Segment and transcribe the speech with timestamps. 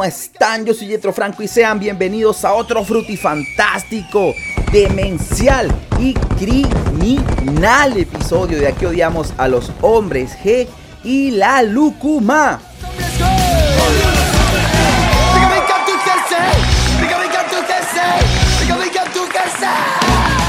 [0.00, 0.64] ¿cómo están?
[0.64, 4.34] Yo soy Yetro Franco y sean bienvenidos a otro frutifantástico,
[4.72, 10.66] demencial y criminal episodio de Aquí odiamos a los hombres G
[11.04, 12.60] y la Lucuma.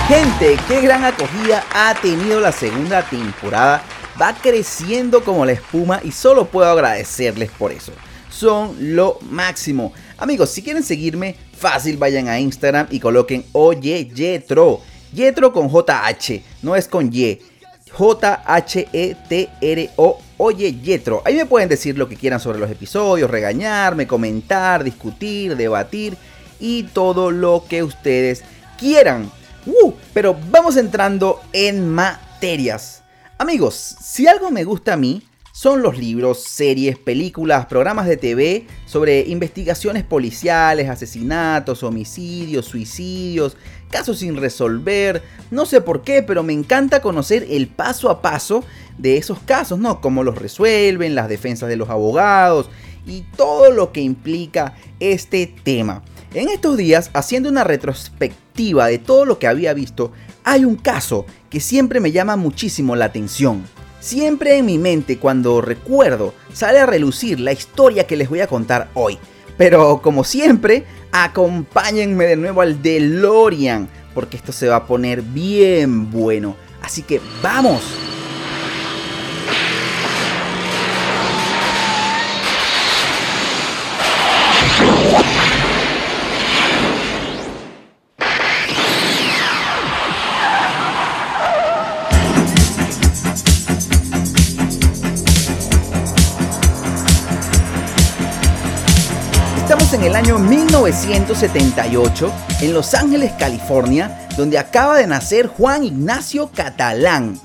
[0.08, 3.82] Gente, qué gran acogida ha tenido la segunda temporada.
[4.22, 7.94] Va creciendo como la espuma y solo puedo agradecerles por eso.
[8.42, 9.94] Son lo máximo.
[10.18, 14.82] Amigos, si quieren seguirme, fácil vayan a Instagram y coloquen Oye Yetro.
[15.14, 17.38] Yetro con JH, no es con Y.
[17.92, 18.42] J-H-E-T-R-O.
[20.38, 21.22] Oye Yetro.
[21.24, 26.18] Ahí me pueden decir lo que quieran sobre los episodios, regañarme, comentar, discutir, debatir
[26.60, 28.42] y todo lo que ustedes
[28.80, 29.32] quieran.
[29.68, 33.04] Uh, pero vamos entrando en materias.
[33.38, 35.22] Amigos, si algo me gusta a mí,
[35.62, 43.56] son los libros, series, películas, programas de TV sobre investigaciones policiales, asesinatos, homicidios, suicidios,
[43.92, 45.22] casos sin resolver.
[45.52, 48.64] No sé por qué, pero me encanta conocer el paso a paso
[48.98, 50.02] de esos casos, ¿no?
[50.02, 52.72] Cómo los resuelven, las defensas de los abogados
[53.06, 56.02] y todo lo que implica este tema.
[56.34, 60.12] En estos días, haciendo una retrospectiva de todo lo que había visto,
[60.44, 63.64] hay un caso que siempre me llama muchísimo la atención.
[64.02, 68.48] Siempre en mi mente cuando recuerdo sale a relucir la historia que les voy a
[68.48, 69.20] contar hoy.
[69.58, 76.10] Pero como siempre, acompáñenme de nuevo al DeLorean, porque esto se va a poner bien
[76.10, 76.56] bueno.
[76.82, 78.11] Así que vamos.
[100.92, 107.40] 1978 en Los Ángeles, California, donde acaba de nacer Juan Ignacio Catalán,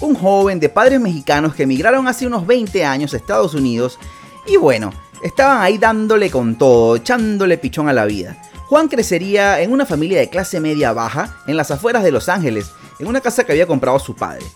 [0.00, 3.98] un joven de padres mexicanos que emigraron hace unos 20 años a Estados Unidos
[4.46, 8.42] y bueno, estaban ahí dándole con todo, echándole pichón a la vida.
[8.66, 12.70] Juan crecería en una familia de clase media baja en las afueras de Los Ángeles,
[12.98, 14.46] en una casa que había comprado su padre.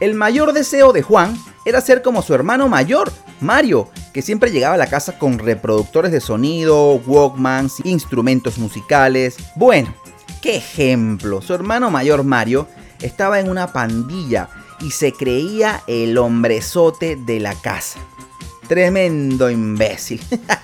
[0.00, 1.36] El mayor deseo de Juan
[1.70, 3.10] era ser como su hermano mayor,
[3.40, 9.36] Mario, que siempre llegaba a la casa con reproductores de sonido, Walkmans, instrumentos musicales.
[9.54, 9.94] Bueno,
[10.42, 11.40] qué ejemplo.
[11.40, 12.68] Su hermano mayor Mario
[13.00, 14.48] estaba en una pandilla
[14.80, 18.00] y se creía el hombrezote de la casa.
[18.68, 20.20] Tremendo imbécil.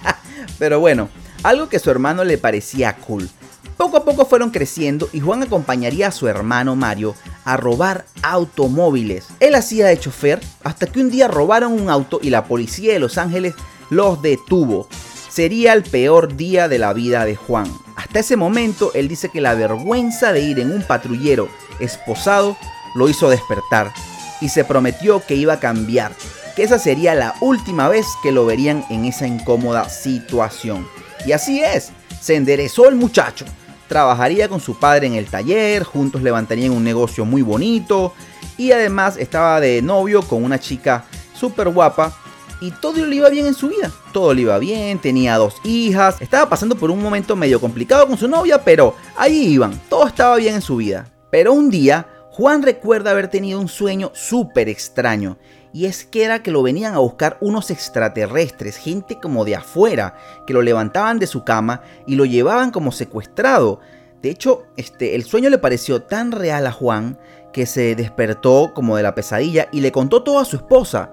[0.58, 1.08] Pero bueno,
[1.42, 3.30] algo que su hermano le parecía cool.
[3.76, 7.14] Poco a poco fueron creciendo y Juan acompañaría a su hermano Mario
[7.44, 9.26] a robar automóviles.
[9.38, 13.00] Él hacía de chofer hasta que un día robaron un auto y la policía de
[13.00, 13.54] Los Ángeles
[13.90, 14.88] los detuvo.
[15.28, 17.70] Sería el peor día de la vida de Juan.
[17.96, 21.48] Hasta ese momento él dice que la vergüenza de ir en un patrullero
[21.78, 22.56] esposado
[22.94, 23.92] lo hizo despertar
[24.40, 26.12] y se prometió que iba a cambiar,
[26.56, 30.88] que esa sería la última vez que lo verían en esa incómoda situación.
[31.26, 31.92] Y así es,
[32.22, 33.44] se enderezó el muchacho
[33.88, 38.12] trabajaría con su padre en el taller, juntos levantarían un negocio muy bonito
[38.56, 41.04] y además estaba de novio con una chica
[41.34, 42.16] súper guapa
[42.60, 43.90] y todo le iba bien en su vida.
[44.12, 48.16] Todo le iba bien, tenía dos hijas, estaba pasando por un momento medio complicado con
[48.16, 51.06] su novia, pero ahí iban, todo estaba bien en su vida.
[51.30, 55.38] Pero un día, Juan recuerda haber tenido un sueño súper extraño
[55.76, 60.14] y es que era que lo venían a buscar unos extraterrestres, gente como de afuera,
[60.46, 63.80] que lo levantaban de su cama y lo llevaban como secuestrado.
[64.22, 67.18] De hecho, este, el sueño le pareció tan real a Juan
[67.52, 71.10] que se despertó como de la pesadilla y le contó todo a su esposa.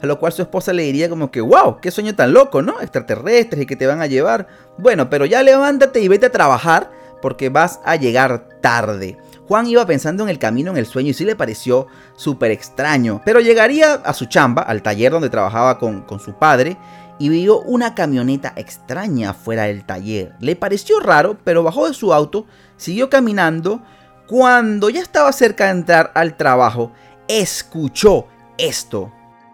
[0.00, 2.80] A lo cual su esposa le diría como que, wow, qué sueño tan loco, ¿no?
[2.80, 4.46] Extraterrestres y que te van a llevar.
[4.78, 6.90] Bueno, pero ya levántate y vete a trabajar
[7.20, 9.18] porque vas a llegar tarde.
[9.48, 13.22] Juan iba pensando en el camino en el sueño y sí le pareció súper extraño,
[13.24, 16.76] pero llegaría a su chamba, al taller donde trabajaba con, con su padre,
[17.18, 20.34] y vio una camioneta extraña fuera del taller.
[20.40, 22.46] Le pareció raro, pero bajó de su auto,
[22.76, 23.82] siguió caminando.
[24.26, 26.92] Cuando ya estaba cerca de entrar al trabajo,
[27.28, 28.26] escuchó
[28.58, 29.12] esto.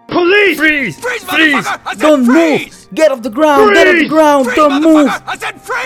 [0.08, 0.56] Police!
[0.56, 1.00] Freeze!
[1.00, 1.68] Freeze, freeze!
[1.98, 2.70] Don't move!
[2.92, 3.72] Get off the ground!
[3.74, 4.48] Get off the ground!
[4.56, 5.10] Don't move!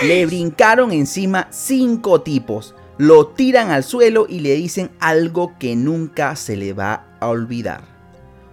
[0.03, 6.35] Le brincaron encima cinco tipos lo tiran al suelo y le dicen algo que nunca
[6.35, 7.81] se le va a olvidar.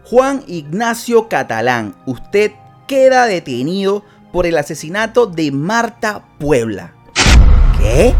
[0.05, 2.52] Juan Ignacio Catalán, usted
[2.87, 6.93] queda detenido por el asesinato de Marta Puebla.
[7.79, 8.14] ¿Qué?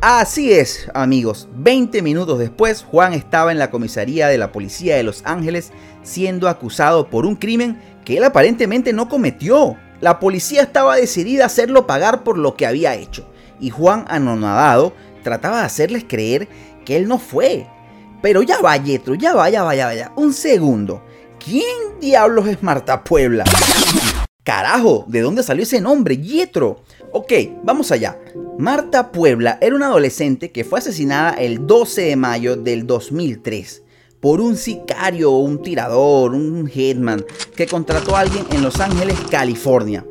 [0.00, 1.48] Así es, amigos.
[1.54, 5.72] 20 minutos después, Juan estaba en la comisaría de la policía de Los Ángeles
[6.02, 9.76] siendo acusado por un crimen que él aparentemente no cometió.
[10.00, 13.26] La policía estaba decidida a hacerlo pagar por lo que había hecho.
[13.64, 16.48] Y Juan, anonadado, trataba de hacerles creer
[16.84, 17.66] que él no fue.
[18.20, 21.02] Pero ya va, Yetro, ya va, ya va, ya Un segundo.
[21.42, 23.44] ¿Quién diablos es Marta Puebla?
[24.42, 26.18] Carajo, ¿de dónde salió ese nombre?
[26.18, 26.82] Yetro.
[27.10, 27.32] Ok,
[27.62, 28.18] vamos allá.
[28.58, 33.80] Marta Puebla era una adolescente que fue asesinada el 12 de mayo del 2003
[34.20, 37.24] por un sicario un tirador, un hitman,
[37.56, 40.04] que contrató a alguien en Los Ángeles, California.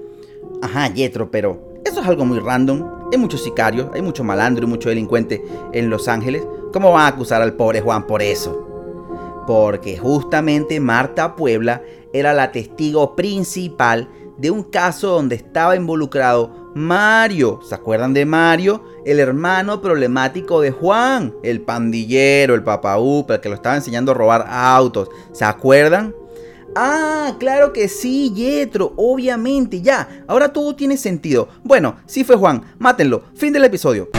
[0.63, 3.02] Ajá, Yetro, pero eso es algo muy random.
[3.13, 6.47] Hay muchos sicarios, hay mucho malandro y mucho delincuente en Los Ángeles.
[6.73, 9.43] ¿Cómo van a acusar al pobre Juan por eso?
[9.45, 17.59] Porque justamente Marta Puebla era la testigo principal de un caso donde estaba involucrado Mario.
[17.61, 18.83] ¿Se acuerdan de Mario?
[19.05, 24.15] El hermano problemático de Juan, el pandillero, el papaupa, el que lo estaba enseñando a
[24.15, 25.09] robar autos.
[25.33, 26.15] ¿Se acuerdan?
[26.75, 30.23] Ah, claro que sí, Yetro, obviamente, ya.
[30.27, 31.49] Ahora todo tiene sentido.
[31.63, 33.23] Bueno, sí fue Juan, mátenlo.
[33.35, 34.09] Fin del episodio.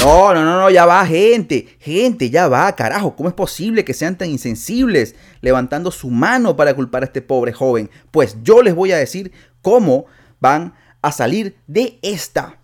[0.00, 1.76] No, no, no, no, ya va, gente.
[1.78, 3.14] Gente, ya va, carajo.
[3.14, 7.52] ¿Cómo es posible que sean tan insensibles levantando su mano para culpar a este pobre
[7.52, 7.90] joven?
[8.10, 10.06] Pues yo les voy a decir cómo
[10.40, 12.58] van a salir de esta.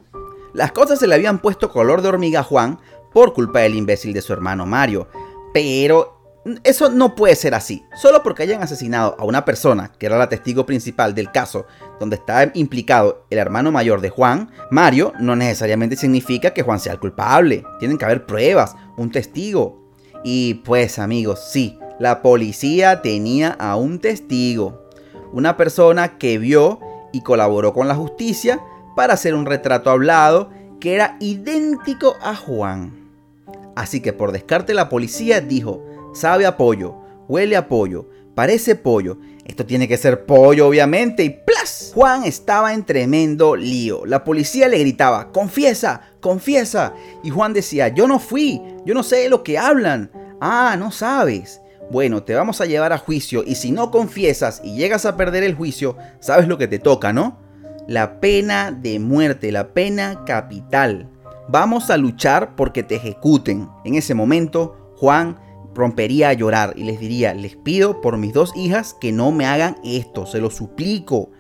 [0.55, 2.79] Las cosas se le habían puesto color de hormiga a Juan
[3.15, 5.09] por culpa del imbécil de su hermano Mario.
[5.55, 6.15] Pero
[6.63, 7.87] eso no puede ser así.
[7.95, 11.65] Solo porque hayan asesinado a una persona, que era la testigo principal del caso
[11.99, 16.93] donde está implicado el hermano mayor de Juan, Mario, no necesariamente significa que Juan sea
[16.93, 17.65] el culpable.
[17.79, 19.89] Tienen que haber pruebas, un testigo.
[20.23, 24.89] Y pues amigos, sí, la policía tenía a un testigo.
[25.33, 26.81] Una persona que vio
[27.13, 28.61] y colaboró con la justicia
[28.97, 30.51] para hacer un retrato hablado
[30.81, 33.04] que era idéntico a Juan.
[33.77, 35.85] Así que por descarte la policía dijo,
[36.15, 36.97] sabe a pollo,
[37.29, 39.19] huele a pollo, parece pollo.
[39.45, 41.93] Esto tiene que ser pollo, obviamente, y ¡plas!
[41.95, 44.07] Juan estaba en tremendo lío.
[44.07, 46.95] La policía le gritaba, confiesa, confiesa.
[47.23, 50.11] Y Juan decía, yo no fui, yo no sé de lo que hablan.
[50.41, 51.61] Ah, no sabes.
[51.91, 55.45] Bueno, te vamos a llevar a juicio y si no confiesas y llegas a perder
[55.45, 57.39] el juicio, sabes lo que te toca, ¿no?
[57.87, 61.11] La pena de muerte, la pena capital.
[61.49, 63.69] Vamos a luchar porque te ejecuten.
[63.85, 65.39] En ese momento, Juan
[65.75, 69.45] rompería a llorar y les diría, les pido por mis dos hijas que no me
[69.45, 71.31] hagan esto, se lo suplico.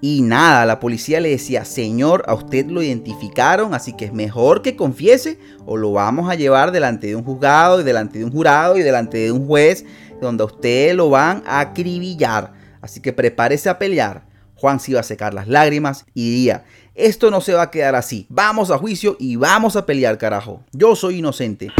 [0.00, 4.62] Y nada, la policía le decía, señor, a usted lo identificaron, así que es mejor
[4.62, 8.30] que confiese o lo vamos a llevar delante de un juzgado y delante de un
[8.30, 9.84] jurado y delante de un juez,
[10.20, 12.52] donde a usted lo van a acribillar.
[12.80, 14.26] Así que prepárese a pelear.
[14.54, 16.64] Juan se iba a secar las lágrimas y diría,
[16.96, 20.62] esto no se va a quedar así, vamos a juicio y vamos a pelear, carajo.
[20.72, 21.70] Yo soy inocente.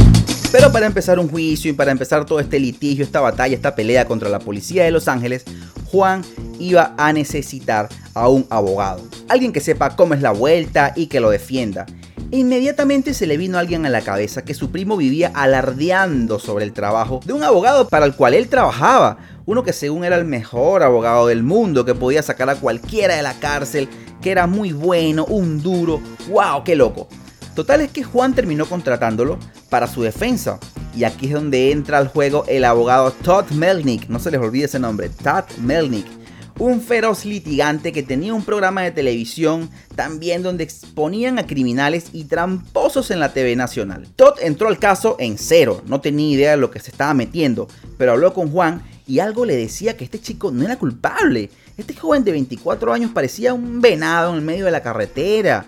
[0.53, 4.07] Pero para empezar un juicio y para empezar todo este litigio, esta batalla, esta pelea
[4.07, 5.45] contra la policía de Los Ángeles,
[5.87, 6.23] Juan
[6.59, 9.03] iba a necesitar a un abogado.
[9.29, 11.87] Alguien que sepa cómo es la vuelta y que lo defienda.
[12.33, 16.65] Inmediatamente se le vino a alguien a la cabeza que su primo vivía alardeando sobre
[16.65, 19.19] el trabajo de un abogado para el cual él trabajaba.
[19.47, 23.23] Uno que según era el mejor abogado del mundo, que podía sacar a cualquiera de
[23.23, 23.89] la cárcel,
[24.21, 26.01] que era muy bueno, un duro.
[26.29, 26.65] ¡Wow!
[26.65, 27.07] ¡Qué loco!
[27.55, 29.39] Total es que Juan terminó contratándolo
[29.71, 30.59] para su defensa.
[30.97, 34.09] Y aquí es donde entra al juego el abogado Todd Melnick.
[34.09, 36.16] No se les olvide ese nombre, Todd Melnick.
[36.59, 42.25] Un feroz litigante que tenía un programa de televisión también donde exponían a criminales y
[42.25, 44.09] tramposos en la TV nacional.
[44.17, 47.69] Todd entró al caso en cero, no tenía idea de lo que se estaba metiendo,
[47.99, 51.51] pero habló con Juan y algo le decía que este chico no era culpable.
[51.77, 55.67] Este joven de 24 años parecía un venado en el medio de la carretera.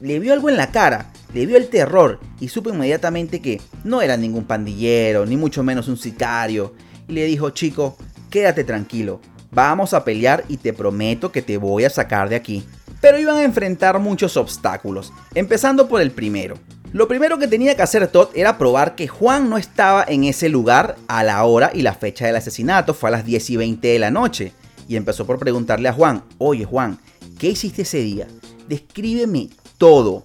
[0.00, 4.00] Le vio algo en la cara le vio el terror y supo inmediatamente que no
[4.00, 6.74] era ningún pandillero, ni mucho menos un sicario,
[7.08, 7.96] y le dijo, chico,
[8.30, 12.64] quédate tranquilo, vamos a pelear y te prometo que te voy a sacar de aquí.
[13.00, 16.56] Pero iban a enfrentar muchos obstáculos, empezando por el primero.
[16.92, 20.48] Lo primero que tenía que hacer Todd era probar que Juan no estaba en ese
[20.48, 23.88] lugar a la hora y la fecha del asesinato, fue a las 10 y 20
[23.88, 24.52] de la noche.
[24.88, 26.98] Y empezó por preguntarle a Juan, oye Juan,
[27.38, 28.28] ¿qué hiciste ese día?
[28.68, 30.24] Descríbeme todo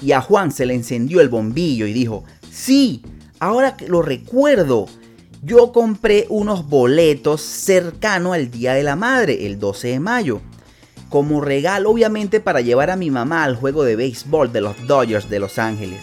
[0.00, 3.02] y a Juan se le encendió el bombillo y dijo, sí,
[3.40, 4.86] ahora que lo recuerdo,
[5.42, 10.40] yo compré unos boletos cercano al Día de la Madre, el 12 de mayo,
[11.08, 15.30] como regalo obviamente para llevar a mi mamá al juego de béisbol de los Dodgers
[15.30, 16.00] de Los Ángeles,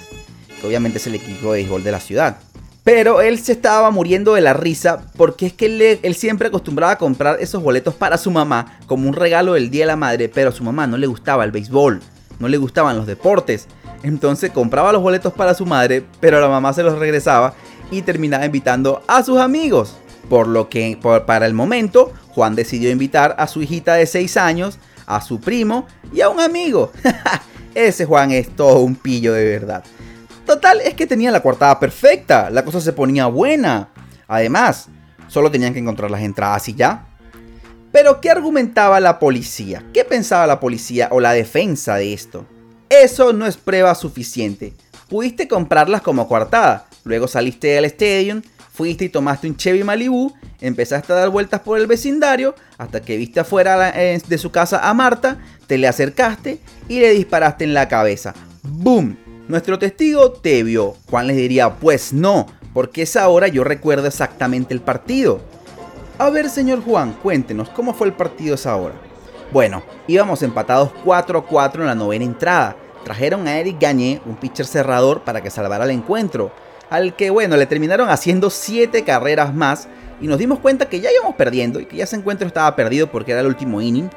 [0.60, 2.38] que obviamente es el equipo de béisbol de la ciudad.
[2.84, 6.98] Pero él se estaba muriendo de la risa porque es que él, siempre acostumbraba a
[6.98, 10.50] comprar esos boletos para su mamá como un regalo del Día de la Madre, pero
[10.50, 12.00] a su mamá no le gustaba el béisbol,
[12.40, 13.68] no le gustaban los deportes.
[14.04, 17.56] Entonces compraba los boletos para su madre, pero la mamá se los regresaba
[17.92, 19.96] y terminaba invitando a sus amigos.
[20.30, 24.80] Por lo que para el momento Juan decidió invitar a su hijita de 6 años,
[25.06, 26.92] a su primo y a un amigo.
[27.76, 29.84] Ese Juan es todo un pillo de verdad.
[30.46, 33.90] Total, es que tenía la coartada perfecta, la cosa se ponía buena.
[34.28, 34.88] Además,
[35.28, 37.08] solo tenían que encontrar las entradas y ya.
[37.92, 39.84] Pero, ¿qué argumentaba la policía?
[39.94, 42.46] ¿Qué pensaba la policía o la defensa de esto?
[42.90, 44.74] Eso no es prueba suficiente.
[45.10, 48.42] Pudiste comprarlas como coartada, luego saliste del estadio,
[48.74, 53.16] fuiste y tomaste un Chevy Malibu, empezaste a dar vueltas por el vecindario hasta que
[53.16, 56.60] viste afuera eh, de su casa a Marta, te le acercaste
[56.90, 58.34] y le disparaste en la cabeza.
[58.64, 59.18] ¡Boom!
[59.48, 60.96] Nuestro testigo te vio.
[61.10, 65.40] Juan les diría, pues no, porque esa hora yo recuerdo exactamente el partido.
[66.18, 68.96] A ver, señor Juan, cuéntenos, ¿cómo fue el partido esa hora?
[69.52, 72.76] Bueno, íbamos empatados 4-4 en la novena entrada.
[73.04, 76.52] Trajeron a Eric Gagné, un pitcher cerrador, para que salvara el encuentro.
[76.90, 79.88] Al que, bueno, le terminaron haciendo 7 carreras más.
[80.22, 83.12] Y nos dimos cuenta que ya íbamos perdiendo y que ya ese encuentro estaba perdido
[83.12, 84.10] porque era el último inning.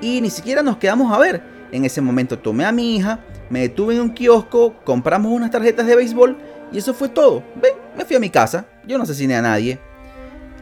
[0.00, 1.42] Y ni siquiera nos quedamos a ver.
[1.72, 5.86] En ese momento tomé a mi hija, me detuve en un kiosco, compramos unas tarjetas
[5.86, 6.36] de béisbol
[6.70, 7.42] y eso fue todo.
[7.60, 9.80] Ven, me fui a mi casa, yo no asesiné a nadie.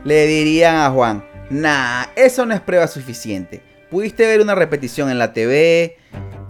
[0.05, 3.63] Le dirían a Juan, nah, eso no es prueba suficiente.
[3.91, 5.97] Pudiste ver una repetición en la TV,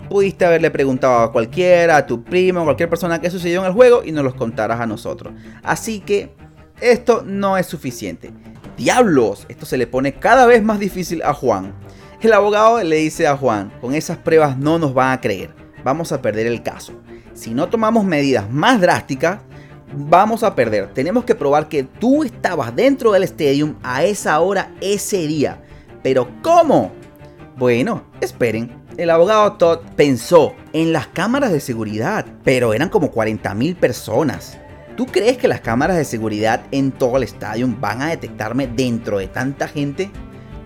[0.09, 3.73] pudiste haberle preguntado a cualquiera, a tu primo, a cualquier persona que sucedió en el
[3.73, 5.32] juego y nos los contaras a nosotros.
[5.62, 6.35] Así que
[6.80, 8.32] esto no es suficiente.
[8.76, 11.75] Diablos, esto se le pone cada vez más difícil a Juan.
[12.21, 15.50] El abogado le dice a Juan, con esas pruebas no nos van a creer,
[15.82, 16.92] vamos a perder el caso.
[17.35, 19.40] Si no tomamos medidas más drásticas,
[19.94, 20.92] vamos a perder.
[20.92, 25.62] Tenemos que probar que tú estabas dentro del estadio a esa hora ese día.
[26.02, 26.92] Pero ¿cómo?
[27.56, 28.81] Bueno, esperen.
[28.99, 34.58] El abogado Todd pensó en las cámaras de seguridad, pero eran como 40.000 personas.
[34.99, 39.16] ¿Tú crees que las cámaras de seguridad en todo el estadio van a detectarme dentro
[39.16, 40.11] de tanta gente?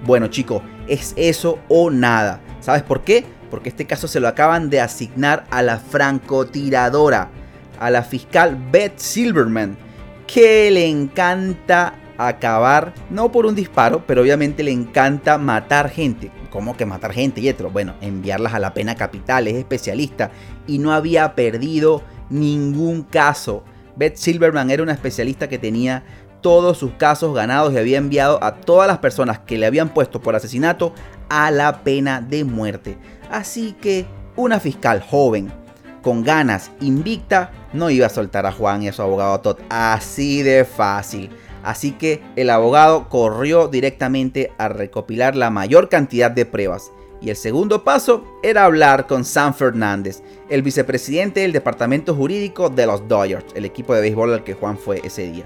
[0.05, 2.41] Bueno chicos, es eso o nada.
[2.61, 3.25] ¿Sabes por qué?
[3.49, 7.31] Porque este caso se lo acaban de asignar a la francotiradora,
[7.79, 9.77] a la fiscal Beth Silverman,
[10.27, 16.31] que le encanta acabar, no por un disparo, pero obviamente le encanta matar gente.
[16.51, 17.71] ¿Cómo que matar gente, Yetro?
[17.71, 20.31] Bueno, enviarlas a la pena capital, es especialista
[20.67, 23.63] y no había perdido ningún caso.
[23.97, 26.05] Beth Silverman era una especialista que tenía
[26.41, 30.21] todos sus casos ganados y había enviado a todas las personas que le habían puesto
[30.21, 30.93] por asesinato
[31.29, 32.99] a la pena de muerte.
[33.31, 34.07] Así que
[34.37, 35.51] una fiscal joven,
[36.03, 40.43] con ganas, invicta, no iba a soltar a Juan y a su abogado Todd así
[40.43, 41.31] de fácil.
[41.67, 46.91] Así que el abogado corrió directamente a recopilar la mayor cantidad de pruebas.
[47.21, 52.87] Y el segundo paso era hablar con Sam Fernández, el vicepresidente del departamento jurídico de
[52.87, 55.45] los Dodgers, el equipo de béisbol al que Juan fue ese día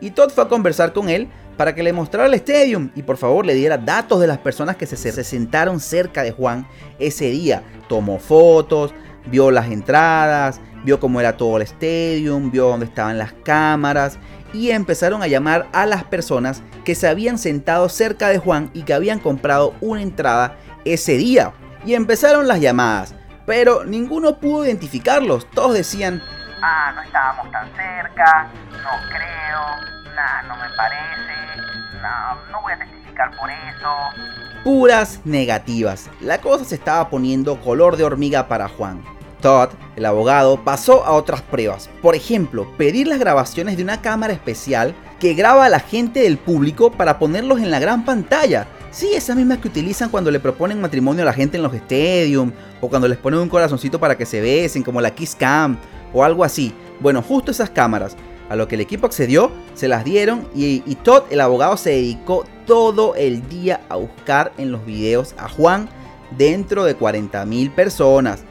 [0.00, 3.18] y Todd fue a conversar con él para que le mostrara el estadio y por
[3.18, 6.66] favor le diera datos de las personas que se, se sentaron cerca de Juan
[6.98, 7.62] ese día.
[7.88, 8.94] Tomó fotos,
[9.26, 14.18] vio las entradas, vio cómo era todo el estadio, vio dónde estaban las cámaras
[14.52, 18.82] y empezaron a llamar a las personas que se habían sentado cerca de Juan y
[18.82, 21.52] que habían comprado una entrada ese día.
[21.84, 23.14] Y empezaron las llamadas,
[23.46, 25.50] pero ninguno pudo identificarlos.
[25.50, 26.22] Todos decían,
[26.62, 29.90] ah, no estábamos tan cerca, no creo,
[30.46, 34.62] no me parece, no, no voy a testificar por eso.
[34.64, 36.10] Puras negativas.
[36.20, 39.02] La cosa se estaba poniendo color de hormiga para Juan.
[39.40, 41.90] Todd, el abogado, pasó a otras pruebas.
[42.02, 46.38] Por ejemplo, pedir las grabaciones de una cámara especial que graba a la gente del
[46.38, 48.66] público para ponerlos en la gran pantalla.
[48.90, 52.52] Sí, esas mismas que utilizan cuando le proponen matrimonio a la gente en los stadiums
[52.80, 55.78] o cuando les ponen un corazoncito para que se besen, como la Kiss Cam
[56.12, 56.72] o algo así.
[57.00, 58.16] Bueno, justo esas cámaras.
[58.48, 62.44] A lo que el equipo accedió, se las dieron y, Todd, el abogado, se dedicó
[62.66, 65.88] todo el día a buscar en los videos a Juan
[66.36, 68.42] dentro de 40.000 personas.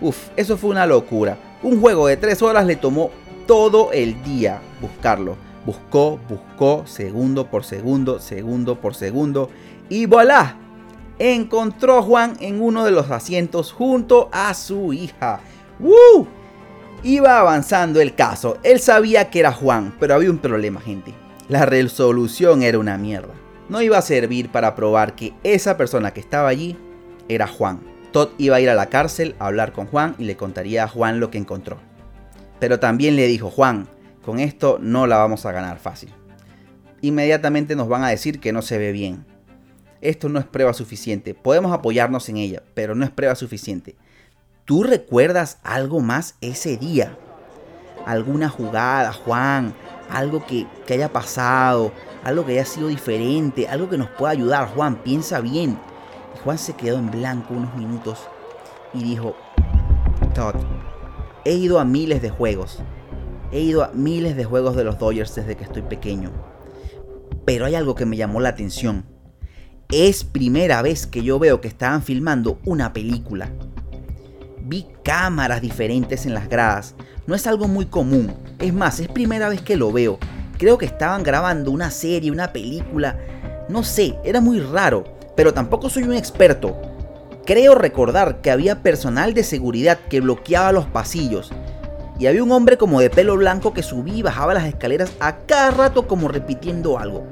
[0.00, 1.38] Uf, eso fue una locura.
[1.62, 3.10] Un juego de 3 horas le tomó
[3.46, 5.36] todo el día buscarlo.
[5.64, 9.50] Buscó, buscó, segundo por segundo, segundo por segundo.
[9.88, 10.56] Y voilà,
[11.18, 15.40] encontró a Juan en uno de los asientos junto a su hija.
[15.80, 16.28] ¡Woo!
[17.02, 18.58] Iba avanzando el caso.
[18.62, 21.14] Él sabía que era Juan, pero había un problema, gente.
[21.48, 23.34] La resolución era una mierda.
[23.68, 26.76] No iba a servir para probar que esa persona que estaba allí
[27.28, 27.80] era Juan.
[28.16, 30.88] Todd iba a ir a la cárcel a hablar con Juan y le contaría a
[30.88, 31.76] Juan lo que encontró.
[32.58, 33.88] Pero también le dijo, Juan,
[34.24, 36.14] con esto no la vamos a ganar fácil.
[37.02, 39.26] Inmediatamente nos van a decir que no se ve bien.
[40.00, 41.34] Esto no es prueba suficiente.
[41.34, 43.96] Podemos apoyarnos en ella, pero no es prueba suficiente.
[44.64, 47.18] ¿Tú recuerdas algo más ese día?
[48.06, 49.74] ¿Alguna jugada, Juan?
[50.08, 51.92] Algo que, que haya pasado,
[52.24, 54.68] algo que haya sido diferente, algo que nos pueda ayudar.
[54.68, 55.78] Juan, piensa bien.
[56.36, 58.20] Juan se quedó en blanco unos minutos
[58.94, 59.34] y dijo,
[60.34, 60.54] Todd,
[61.44, 62.80] he ido a miles de juegos.
[63.52, 66.30] He ido a miles de juegos de los Dodgers desde que estoy pequeño.
[67.44, 69.04] Pero hay algo que me llamó la atención.
[69.90, 73.52] Es primera vez que yo veo que estaban filmando una película.
[74.62, 76.96] Vi cámaras diferentes en las gradas.
[77.28, 78.34] No es algo muy común.
[78.58, 80.18] Es más, es primera vez que lo veo.
[80.58, 83.16] Creo que estaban grabando una serie, una película.
[83.68, 85.15] No sé, era muy raro.
[85.36, 86.76] Pero tampoco soy un experto.
[87.44, 91.52] Creo recordar que había personal de seguridad que bloqueaba los pasillos.
[92.18, 95.38] Y había un hombre como de pelo blanco que subía y bajaba las escaleras a
[95.40, 97.26] cada rato como repitiendo algo.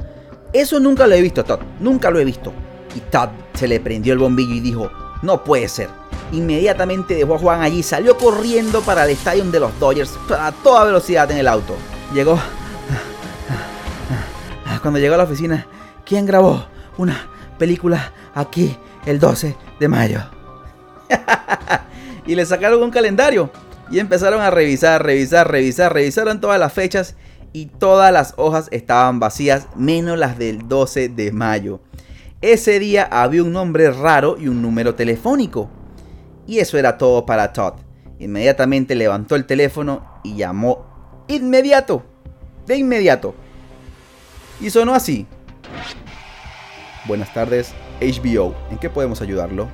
[0.53, 1.61] Eso nunca lo he visto, Todd.
[1.81, 2.53] Nunca lo he visto.
[2.95, 4.91] Y Todd se le prendió el bombillo y dijo,
[5.23, 5.89] no puede ser.
[6.33, 10.85] Inmediatamente dejó a Juan allí, salió corriendo para el estadio de los Dodgers a toda
[10.85, 11.75] velocidad en el auto.
[12.13, 12.39] Llegó...
[14.83, 15.67] Cuando llegó a la oficina,
[16.05, 16.67] ¿quién grabó
[16.99, 17.27] una
[17.59, 20.21] película aquí el 12 de mayo?
[22.27, 23.51] y le sacaron un calendario
[23.91, 27.17] y empezaron a revisar, revisar, revisar, revisaron todas las fechas
[27.53, 31.81] y todas las hojas estaban vacías, menos las del 12 de mayo.
[32.41, 35.71] Ese día había un nombre raro y un número telefónico.
[36.47, 37.75] Y eso era todo para Todd.
[38.19, 40.85] Inmediatamente levantó el teléfono y llamó
[41.29, 42.03] inmediato.
[42.67, 43.35] De inmediato.
[44.61, 45.27] Y sonó así.
[47.07, 48.55] Buenas tardes, HBO.
[48.71, 49.69] ¿En qué podemos ayudarlo?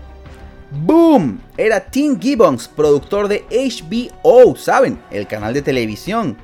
[0.71, 1.41] ¡Boom!
[1.57, 5.01] Era Tim Gibbons, productor de HBO, ¿saben?
[5.11, 6.37] El canal de televisión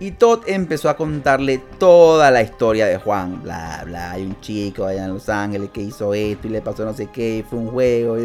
[0.00, 3.42] y Todd empezó a contarle toda la historia de Juan.
[3.42, 4.12] Bla, bla.
[4.12, 7.08] Hay un chico allá en Los Ángeles que hizo esto y le pasó no sé
[7.12, 7.44] qué.
[7.48, 8.16] fue un juego.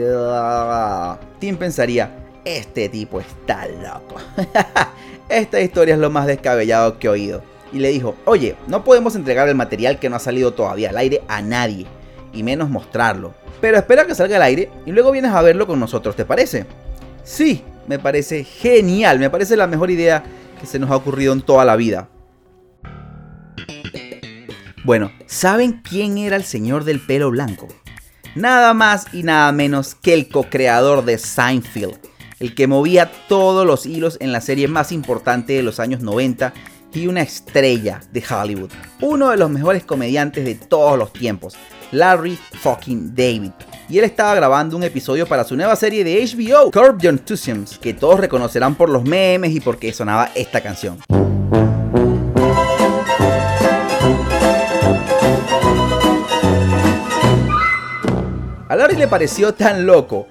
[1.39, 2.12] Tim pensaría:
[2.45, 4.15] Este tipo está loco.
[5.30, 7.41] Esta historia es lo más descabellado que he oído.
[7.71, 10.97] Y le dijo: Oye, no podemos entregar el material que no ha salido todavía al
[10.97, 11.88] aire a nadie.
[12.34, 13.34] Y menos mostrarlo.
[13.62, 16.65] Pero espera que salga al aire y luego vienes a verlo con nosotros, ¿te parece?
[17.24, 19.19] Sí, me parece genial.
[19.19, 20.24] Me parece la mejor idea
[20.65, 22.10] se nos ha ocurrido en toda la vida.
[24.84, 27.67] Bueno, ¿saben quién era el señor del pelo blanco?
[28.36, 31.98] Nada más y nada menos que el co-creador de Seinfeld,
[32.39, 36.54] el que movía todos los hilos en la serie más importante de los años 90
[36.93, 41.56] y una estrella de Hollywood, uno de los mejores comediantes de todos los tiempos,
[41.93, 43.51] Larry fucking David.
[43.88, 47.65] Y él estaba grabando un episodio para su nueva serie de HBO, Curb Your Enthusiasm,
[47.79, 50.99] que todos reconocerán por los memes y porque sonaba esta canción.
[58.67, 60.27] A Larry le pareció tan loco,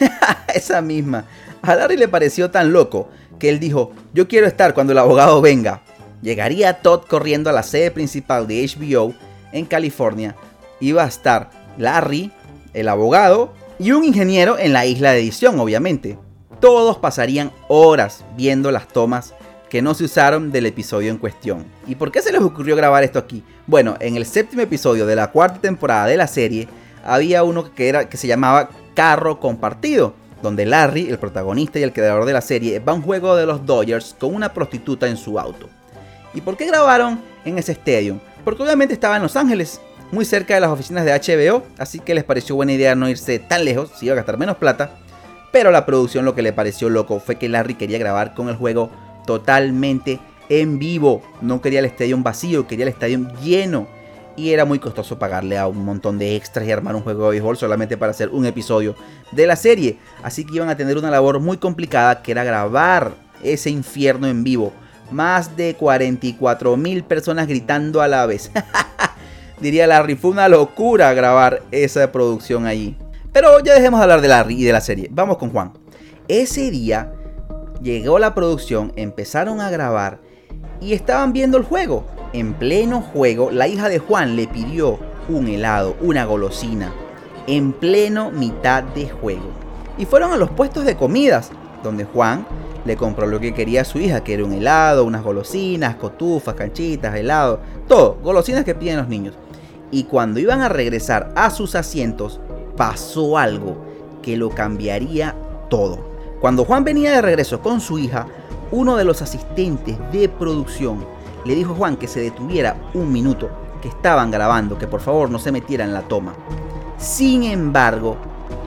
[0.54, 1.24] esa misma,
[1.62, 5.40] a Larry le pareció tan loco que él dijo, yo quiero estar cuando el abogado
[5.40, 5.82] venga.
[6.20, 9.14] Llegaría Todd corriendo a la sede principal de HBO
[9.52, 10.34] en California.
[10.80, 12.32] Iba a estar Larry,
[12.74, 16.18] el abogado y un ingeniero en la isla de edición, obviamente.
[16.60, 19.34] Todos pasarían horas viendo las tomas
[19.70, 21.64] que no se usaron del episodio en cuestión.
[21.86, 23.42] ¿Y por qué se les ocurrió grabar esto aquí?
[23.66, 26.68] Bueno, en el séptimo episodio de la cuarta temporada de la serie
[27.04, 31.92] había uno que, era, que se llamaba Carro Compartido, donde Larry, el protagonista y el
[31.92, 35.16] creador de la serie, va a un juego de los Dodgers con una prostituta en
[35.16, 35.68] su auto.
[36.34, 38.20] ¿Y por qué grabaron en ese estadio?
[38.44, 39.80] Porque obviamente estaba en Los Ángeles,
[40.12, 43.38] muy cerca de las oficinas de HBO, así que les pareció buena idea no irse
[43.38, 44.98] tan lejos, si iba a gastar menos plata.
[45.52, 48.56] Pero la producción lo que le pareció loco fue que Larry quería grabar con el
[48.56, 48.90] juego
[49.26, 51.22] totalmente en vivo.
[51.40, 53.88] No quería el estadio vacío, quería el estadio lleno.
[54.36, 57.30] Y era muy costoso pagarle a un montón de extras y armar un juego de
[57.32, 58.94] béisbol solamente para hacer un episodio
[59.32, 59.98] de la serie.
[60.22, 64.44] Así que iban a tener una labor muy complicada que era grabar ese infierno en
[64.44, 64.72] vivo.
[65.10, 68.50] Más de 44 mil personas gritando a la vez.
[69.60, 72.96] diría Larry, fue una locura grabar esa producción allí.
[73.32, 75.08] Pero ya dejemos de hablar de Larry y de la serie.
[75.12, 75.72] Vamos con Juan.
[76.26, 77.12] Ese día
[77.82, 80.20] llegó la producción, empezaron a grabar
[80.80, 82.04] y estaban viendo el juego.
[82.32, 86.92] En pleno juego, la hija de Juan le pidió un helado, una golosina,
[87.46, 89.50] en pleno mitad de juego.
[89.98, 91.50] Y fueron a los puestos de comidas,
[91.82, 92.46] donde Juan
[92.84, 96.54] le compró lo que quería a su hija, que era un helado, unas golosinas, cotufas,
[96.54, 99.34] canchitas, helado, todo, golosinas que piden los niños
[99.90, 102.40] y cuando iban a regresar a sus asientos
[102.76, 103.76] pasó algo
[104.22, 105.34] que lo cambiaría
[105.68, 105.98] todo.
[106.40, 108.26] Cuando Juan venía de regreso con su hija,
[108.70, 111.04] uno de los asistentes de producción
[111.44, 113.50] le dijo a Juan que se detuviera un minuto,
[113.82, 116.34] que estaban grabando, que por favor no se metiera en la toma.
[116.98, 118.16] Sin embargo,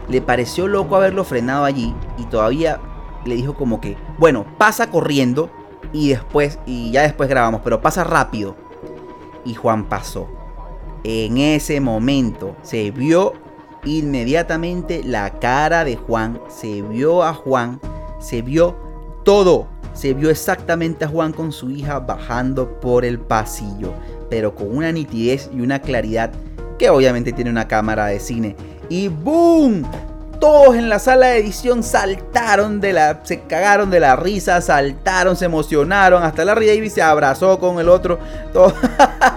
[0.10, 2.80] le pareció loco haberlo frenado allí y todavía
[3.26, 5.50] le dijo como que, bueno, pasa corriendo
[5.94, 8.56] y después, y ya después grabamos, pero pasa rápido.
[9.46, 10.28] Y Juan pasó.
[11.04, 13.34] En ese momento se vio
[13.86, 17.80] inmediatamente la cara de Juan, se vio a Juan,
[18.20, 18.76] se vio
[19.24, 19.68] todo.
[19.94, 23.94] Se vio exactamente a Juan con su hija bajando por el pasillo,
[24.28, 26.32] pero con una nitidez y una claridad
[26.80, 28.56] que obviamente tiene una cámara de cine.
[28.90, 29.84] Y ¡boom!
[30.40, 33.22] Todos en la sala de edición saltaron de la.
[33.24, 36.24] se cagaron de la risa, saltaron, se emocionaron.
[36.24, 38.20] Hasta Larry Davis se abrazó con el otro,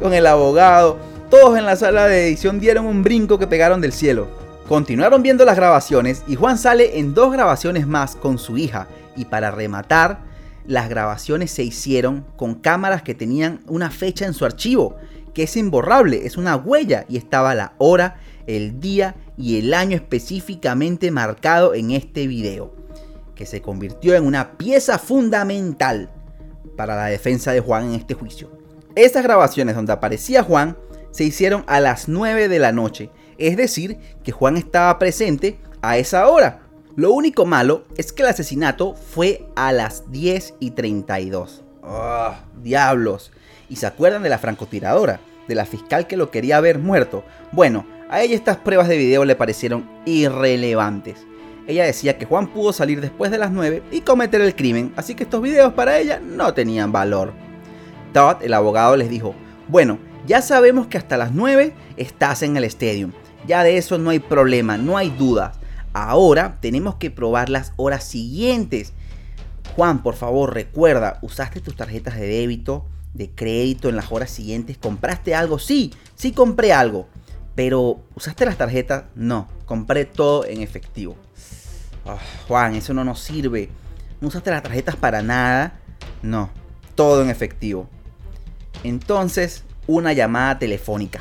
[0.00, 0.98] con el abogado.
[1.30, 4.28] Todos en la sala de edición dieron un brinco que pegaron del cielo.
[4.66, 8.88] Continuaron viendo las grabaciones y Juan sale en dos grabaciones más con su hija.
[9.16, 10.20] Y para rematar,
[10.66, 14.96] las grabaciones se hicieron con cámaras que tenían una fecha en su archivo,
[15.34, 19.96] que es imborrable, es una huella y estaba la hora, el día y el año
[19.96, 22.74] específicamente marcado en este video,
[23.34, 26.10] que se convirtió en una pieza fundamental
[26.76, 28.59] para la defensa de Juan en este juicio.
[28.96, 30.76] Estas grabaciones donde aparecía Juan
[31.12, 35.96] se hicieron a las 9 de la noche, es decir, que Juan estaba presente a
[35.96, 36.62] esa hora.
[36.96, 41.62] Lo único malo es que el asesinato fue a las 10 y 32.
[41.84, 42.44] ¡Ah!
[42.62, 43.30] ¡Diablos!
[43.68, 45.20] ¿Y se acuerdan de la francotiradora?
[45.46, 47.24] De la fiscal que lo quería ver muerto.
[47.52, 51.24] Bueno, a ella estas pruebas de video le parecieron irrelevantes.
[51.68, 55.14] Ella decía que Juan pudo salir después de las 9 y cometer el crimen, así
[55.14, 57.32] que estos videos para ella no tenían valor.
[58.40, 59.34] El abogado, les dijo,
[59.68, 63.10] bueno, ya sabemos que hasta las 9 estás en el estadio.
[63.46, 65.58] Ya de eso no hay problema, no hay dudas.
[65.92, 68.92] Ahora tenemos que probar las horas siguientes.
[69.76, 74.76] Juan, por favor, recuerda, usaste tus tarjetas de débito, de crédito en las horas siguientes.
[74.76, 75.58] ¿Compraste algo?
[75.58, 77.08] Sí, sí compré algo.
[77.54, 79.04] Pero, ¿usaste las tarjetas?
[79.14, 81.16] No, compré todo en efectivo.
[82.06, 82.18] Ah,
[82.48, 83.68] Juan, eso no nos sirve.
[84.20, 85.80] ¿No usaste las tarjetas para nada?
[86.22, 86.50] No,
[86.94, 87.88] todo en efectivo.
[88.84, 91.20] Entonces, una llamada telefónica.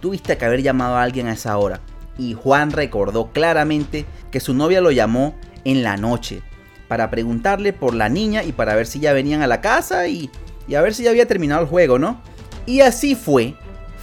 [0.00, 1.80] Tuviste que haber llamado a alguien a esa hora.
[2.18, 5.34] Y Juan recordó claramente que su novia lo llamó
[5.64, 6.42] en la noche
[6.88, 10.30] para preguntarle por la niña y para ver si ya venían a la casa y,
[10.68, 12.20] y a ver si ya había terminado el juego, ¿no?
[12.64, 13.54] Y así fue.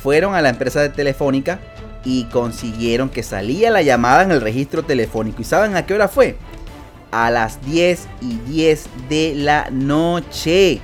[0.01, 1.59] Fueron a la empresa de telefónica
[2.03, 5.41] y consiguieron que salía la llamada en el registro telefónico.
[5.41, 6.37] ¿Y saben a qué hora fue?
[7.11, 10.81] A las 10 y 10 de la noche.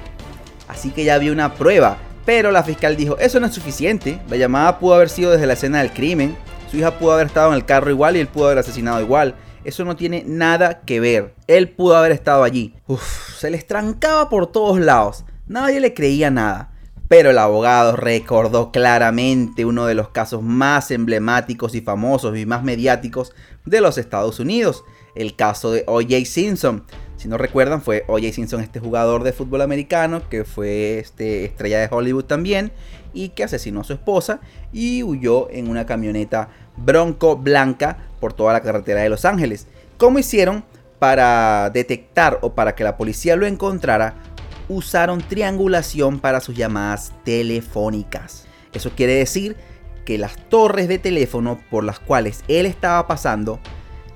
[0.69, 1.97] Así que ya había una prueba.
[2.25, 4.21] Pero la fiscal dijo, eso no es suficiente.
[4.29, 6.38] La llamada pudo haber sido desde la escena del crimen.
[6.69, 9.36] Su hija pudo haber estado en el carro igual y él pudo haber asesinado igual.
[9.63, 11.34] Eso no tiene nada que ver.
[11.47, 12.75] Él pudo haber estado allí.
[12.88, 15.25] Uf, se les trancaba por todos lados.
[15.47, 16.71] Nadie le creía nada.
[17.08, 22.63] Pero el abogado recordó claramente uno de los casos más emblemáticos y famosos y más
[22.63, 23.34] mediáticos
[23.65, 24.84] de los Estados Unidos.
[25.15, 26.25] El caso de O.J.
[26.25, 26.86] Simpson.
[27.19, 28.32] Si no recuerdan, fue O.J.
[28.32, 32.71] Simpson, este jugador de fútbol americano, que fue este, estrella de Hollywood también,
[33.13, 34.39] y que asesinó a su esposa
[34.71, 39.67] y huyó en una camioneta bronco blanca por toda la carretera de Los Ángeles.
[39.97, 40.63] ¿Cómo hicieron
[40.97, 44.13] para detectar o para que la policía lo encontrara?
[44.69, 48.47] Usaron triangulación para sus llamadas telefónicas.
[48.71, 49.58] Eso quiere decir
[50.05, 53.60] que las torres de teléfono por las cuales él estaba pasando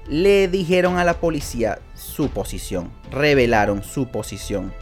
[0.08, 1.80] le dijeron a la policía
[2.14, 4.74] su posición, revelaron su posición.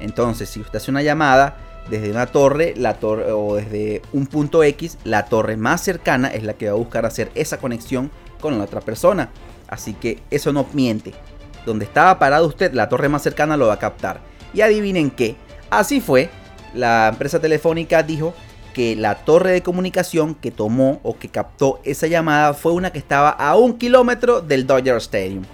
[0.00, 1.56] Entonces, si usted hace una llamada
[1.90, 6.42] desde una torre, la torre o desde un punto X, la torre más cercana es
[6.42, 9.30] la que va a buscar hacer esa conexión con la otra persona.
[9.68, 11.12] Así que eso no miente.
[11.64, 14.20] Donde estaba parado usted, la torre más cercana lo va a captar.
[14.54, 15.36] Y adivinen qué,
[15.70, 16.30] así fue.
[16.74, 18.34] La empresa telefónica dijo
[18.74, 22.98] que la torre de comunicación que tomó o que captó esa llamada fue una que
[22.98, 25.44] estaba a un kilómetro del Dodger Stadium.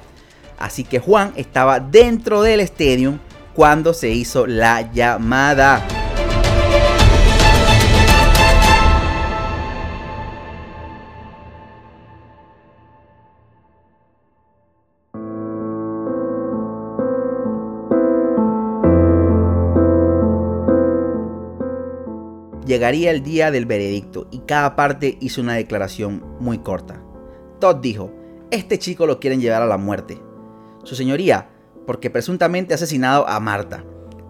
[0.63, 3.19] Así que Juan estaba dentro del estadio
[3.53, 5.85] cuando se hizo la llamada.
[22.65, 27.03] Llegaría el día del veredicto y cada parte hizo una declaración muy corta.
[27.59, 28.13] Todd dijo,
[28.53, 30.19] este chico lo quieren llevar a la muerte.
[30.85, 31.51] Su señoría,
[31.87, 33.85] porque presuntamente ha asesinado a Marta.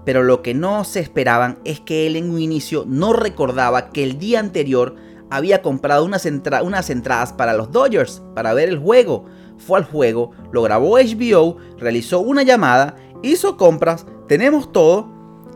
[0.05, 4.03] Pero lo que no se esperaban es que él en un inicio no recordaba que
[4.03, 4.97] el día anterior
[5.31, 9.25] había comprado unas, entradas para los Dodgers para ver el juego.
[9.59, 15.09] Fue al juego, lo grabó HBO, realizó una llamada hizo compras, tenemos todo,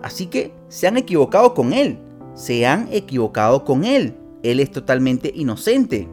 [0.02, 1.98] así que se han equivocado con él.
[2.34, 4.16] Se han equivocado con él.
[4.42, 6.08] Él es totalmente inocente.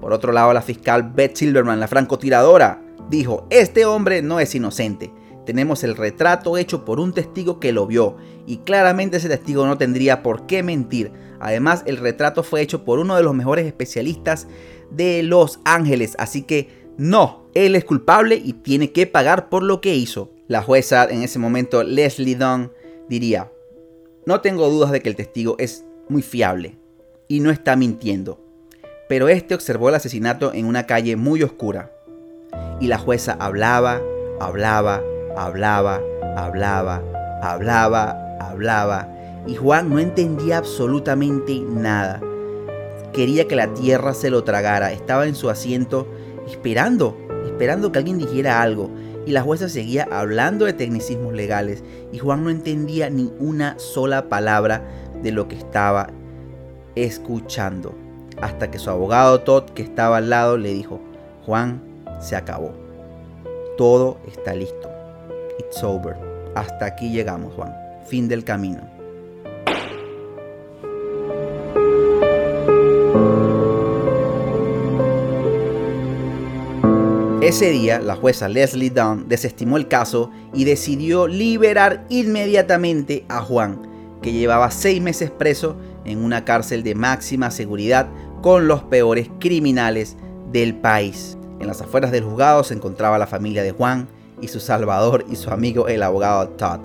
[0.00, 5.12] Por otro lado, la fiscal Beth Silverman, la francotiradora, dijo, este hombre no es inocente.
[5.44, 8.16] Tenemos el retrato hecho por un testigo que lo vio
[8.46, 11.12] y claramente ese testigo no tendría por qué mentir.
[11.38, 14.48] Además, el retrato fue hecho por uno de los mejores especialistas
[14.90, 19.80] de Los Ángeles, así que no, él es culpable y tiene que pagar por lo
[19.80, 20.32] que hizo.
[20.48, 22.72] La jueza en ese momento, Leslie Dunn,
[23.08, 23.52] diría,
[24.24, 26.78] no tengo dudas de que el testigo es muy fiable
[27.28, 28.40] y no está mintiendo,
[29.08, 31.92] pero este observó el asesinato en una calle muy oscura.
[32.80, 34.00] Y la jueza hablaba,
[34.40, 35.02] hablaba,
[35.36, 36.00] hablaba,
[36.36, 37.02] hablaba,
[37.42, 39.08] hablaba, hablaba,
[39.46, 42.20] y Juan no entendía absolutamente nada.
[43.12, 46.06] Quería que la tierra se lo tragara, estaba en su asiento
[46.46, 48.90] esperando, esperando que alguien dijera algo,
[49.26, 51.82] y la jueza seguía hablando de tecnicismos legales
[52.12, 54.84] y Juan no entendía ni una sola palabra
[55.22, 56.10] de lo que estaba
[56.94, 57.94] escuchando.
[58.40, 61.00] Hasta que su abogado Todd, que estaba al lado, le dijo,
[61.44, 61.82] Juan,
[62.20, 62.72] se acabó.
[63.76, 64.90] Todo está listo.
[65.58, 66.16] It's over.
[66.54, 67.74] Hasta aquí llegamos, Juan.
[68.06, 68.96] Fin del camino.
[77.46, 83.82] Ese día, la jueza Leslie Dunn desestimó el caso y decidió liberar inmediatamente a Juan,
[84.20, 88.08] que llevaba seis meses preso en una cárcel de máxima seguridad
[88.42, 90.16] con los peores criminales
[90.50, 91.38] del país.
[91.60, 94.08] En las afueras del juzgado se encontraba la familia de Juan
[94.40, 96.80] y su salvador y su amigo el abogado Todd.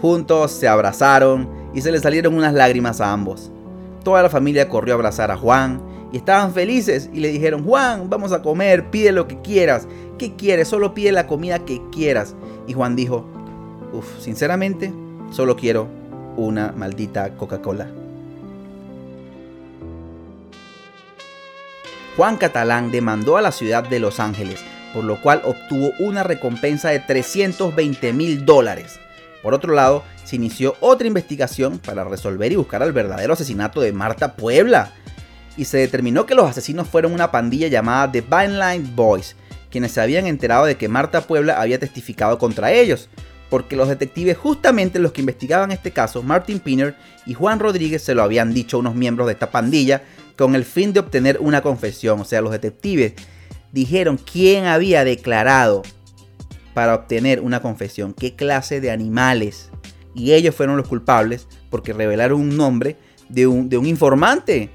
[0.00, 3.50] Juntos se abrazaron y se les salieron unas lágrimas a ambos.
[4.02, 5.80] Toda la familia corrió a abrazar a Juan
[6.12, 9.86] y estaban felices y le dijeron, Juan, vamos a comer, pide lo que quieras.
[10.18, 10.68] ¿Qué quieres?
[10.68, 12.34] Solo pide la comida que quieras.
[12.66, 13.24] Y Juan dijo,
[13.92, 14.92] uff, sinceramente,
[15.30, 15.86] solo quiero
[16.36, 18.01] una maldita Coca-Cola.
[22.16, 24.60] Juan Catalán demandó a la ciudad de Los Ángeles,
[24.92, 29.00] por lo cual obtuvo una recompensa de 320 mil dólares.
[29.42, 33.92] Por otro lado, se inició otra investigación para resolver y buscar al verdadero asesinato de
[33.92, 34.92] Marta Puebla,
[35.56, 39.34] y se determinó que los asesinos fueron una pandilla llamada The Vineline Boys,
[39.70, 43.08] quienes se habían enterado de que Marta Puebla había testificado contra ellos,
[43.48, 46.94] porque los detectives justamente los que investigaban este caso, Martin Pinner
[47.26, 50.02] y Juan Rodríguez, se lo habían dicho a unos miembros de esta pandilla
[50.36, 53.14] con el fin de obtener una confesión, o sea, los detectives
[53.72, 55.82] dijeron quién había declarado
[56.74, 59.70] para obtener una confesión, qué clase de animales,
[60.14, 62.96] y ellos fueron los culpables porque revelaron un nombre
[63.28, 64.70] de un, de un informante.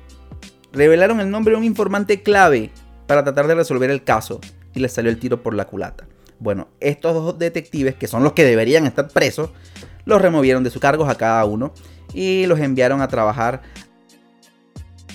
[0.73, 2.71] Revelaron el nombre de un informante clave
[3.05, 4.41] para tratar de resolver el caso
[4.73, 6.07] y les salió el tiro por la culata.
[6.39, 9.49] Bueno, estos dos detectives, que son los que deberían estar presos,
[10.05, 11.73] los removieron de sus cargos a cada uno
[12.13, 13.61] y los enviaron a trabajar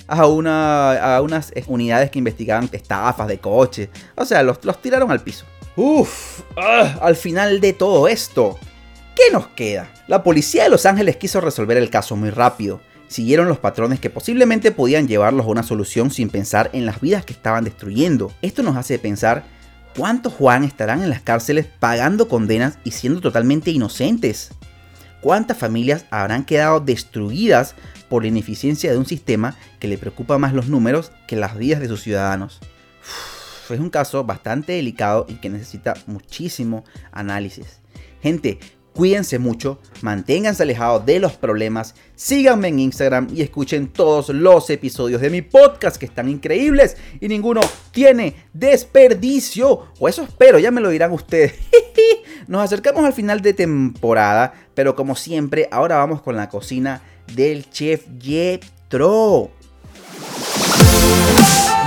[0.07, 3.89] a, una, a unas unidades que investigaban estafas de coches.
[4.15, 5.45] O sea, los, los tiraron al piso.
[5.75, 8.57] Uf, ah, al final de todo esto,
[9.15, 9.91] ¿qué nos queda?
[10.07, 12.79] La policía de Los Ángeles quiso resolver el caso muy rápido
[13.13, 17.23] siguieron los patrones que posiblemente podían llevarlos a una solución sin pensar en las vidas
[17.23, 18.33] que estaban destruyendo.
[18.41, 19.43] Esto nos hace pensar
[19.95, 24.49] cuántos Juan estarán en las cárceles pagando condenas y siendo totalmente inocentes.
[25.21, 27.75] ¿Cuántas familias habrán quedado destruidas
[28.13, 31.79] por la ineficiencia de un sistema que le preocupa más los números que las vidas
[31.79, 32.59] de sus ciudadanos?
[33.71, 37.79] es un caso bastante delicado y que necesita muchísimo análisis.
[38.21, 38.59] Gente,
[38.93, 45.19] Cuídense mucho, manténganse alejados de los problemas, síganme en Instagram y escuchen todos los episodios
[45.19, 49.87] de mi podcast que están increíbles y ninguno tiene desperdicio.
[49.97, 51.55] O eso espero, ya me lo dirán ustedes.
[52.47, 57.01] Nos acercamos al final de temporada, pero como siempre, ahora vamos con la cocina
[57.35, 59.51] del chef Jetro.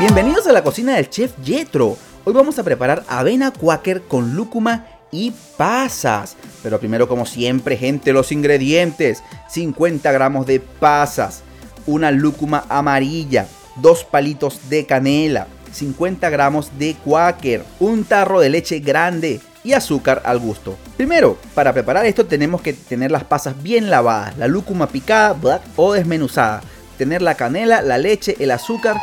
[0.01, 1.97] Bienvenidos a la cocina del chef Jetro.
[2.25, 6.37] Hoy vamos a preparar avena quaker con lúcuma y pasas.
[6.63, 11.43] Pero primero, como siempre, gente, los ingredientes: 50 gramos de pasas,
[11.87, 18.81] una lúcuma amarilla, dos palitos de canela, 50 gramos de quaker, un tarro de leche
[18.81, 20.77] grande y azúcar al gusto.
[20.97, 25.93] Primero, para preparar esto tenemos que tener las pasas bien lavadas, la lúcuma picada o
[25.93, 26.63] desmenuzada,
[26.97, 28.97] tener la canela, la leche, el azúcar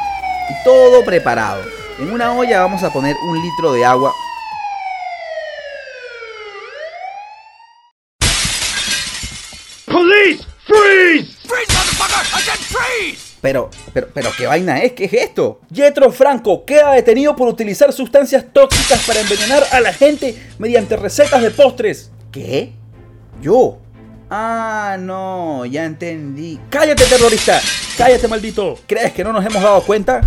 [0.50, 1.62] y todo preparado.
[2.00, 4.14] En una olla vamos a poner un litro de agua
[13.44, 14.94] Pero, pero, pero, ¿qué vaina es?
[14.94, 15.60] ¿Qué es esto?
[15.70, 21.42] Jetro Franco queda detenido por utilizar sustancias tóxicas para envenenar a la gente mediante recetas
[21.42, 22.10] de postres.
[22.32, 22.72] ¿Qué?
[23.42, 23.80] ¿Yo?
[24.30, 26.58] Ah, no, ya entendí.
[26.70, 27.60] ¡Cállate, terrorista!
[27.98, 28.80] ¡Cállate, maldito!
[28.88, 30.22] ¿Crees que no nos hemos dado cuenta?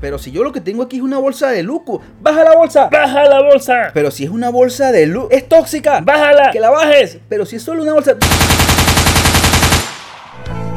[0.00, 2.88] Pero si yo lo que tengo aquí es una bolsa de Luco, ¡baja la bolsa!
[2.90, 3.92] ¡Baja la bolsa!
[3.94, 6.00] Pero si es una bolsa de Luco, ¡es tóxica!
[6.00, 6.50] ¡Bájala!
[6.50, 7.18] ¡Que la bajes!
[7.28, 8.16] Pero si es solo una bolsa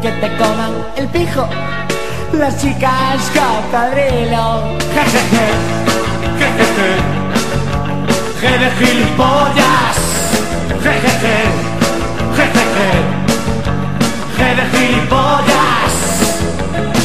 [0.04, 1.48] que te coman el pijo
[2.34, 4.76] las chicas cocodrilo.
[4.96, 5.48] Jejeje,
[6.40, 6.92] jejeje,
[8.42, 9.96] je de gilipollas.
[10.84, 11.38] Jejeje,
[12.38, 12.90] jejeje,
[14.38, 15.94] je de gilipollas.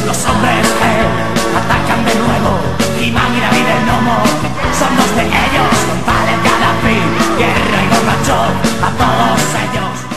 [0.05, 0.93] Los hombres que
[1.61, 2.53] atacan de nuevo,
[3.01, 4.19] Imán y David el Nomo,
[4.77, 7.07] son dos de ellos, valen cada fin,
[7.39, 8.39] guerra y borracho,
[8.83, 10.08] a todos ellos.